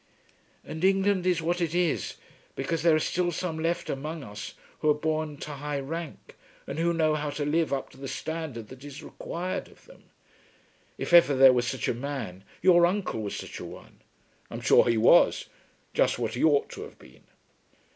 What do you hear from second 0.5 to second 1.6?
"And England is